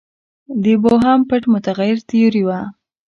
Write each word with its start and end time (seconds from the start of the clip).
د 0.63 0.65
بوهم 0.83 1.19
پټ 1.29 1.43
متغیر 1.53 1.97
تیوري 2.09 2.43
وه. 2.47 2.59